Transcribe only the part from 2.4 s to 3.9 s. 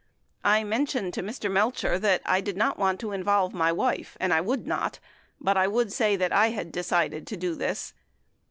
did not want to involve my